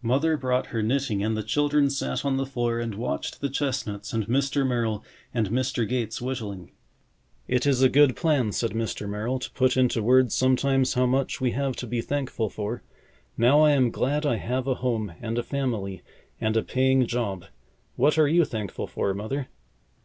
[0.00, 4.12] Mother brought her knitting and the children sat on the floor and watched the chestnuts
[4.12, 4.64] and Mr.
[4.64, 5.02] Merrill
[5.34, 5.88] and Mr.
[5.88, 6.70] Gates whittling.
[7.48, 9.08] "It is a good plan," said Mr.
[9.08, 12.84] Merrill, "to put into words sometimes how much we have to be thankful for.
[13.36, 16.02] Now I am glad I have a home and a family
[16.40, 17.46] and a paying job.
[17.96, 19.48] What are you thankful for, Mother?"